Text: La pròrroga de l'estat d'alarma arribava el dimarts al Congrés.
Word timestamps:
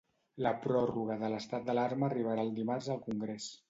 La 0.45 0.53
pròrroga 0.63 1.19
de 1.25 1.31
l'estat 1.35 1.69
d'alarma 1.69 2.11
arribava 2.11 2.49
el 2.49 2.53
dimarts 2.61 2.93
al 2.97 3.09
Congrés. 3.11 3.57